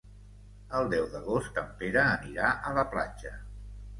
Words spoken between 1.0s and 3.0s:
d'agost en Pere anirà a la